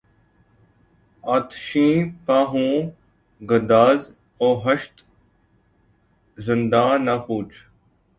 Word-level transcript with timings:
آتشیں 1.23 1.95
پا 2.25 2.39
ہوں 2.51 2.73
گداز 3.41 3.99
وحشت 4.39 4.95
زنداں 6.37 6.93
نہ 7.05 7.15
پوچھ 7.25 7.55